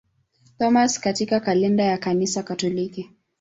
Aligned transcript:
Thomas 0.57 0.99
katika 0.99 1.39
kalenda 1.39 1.83
ya 1.83 1.97
Kanisa 1.97 2.43
Katoliki. 2.43 3.11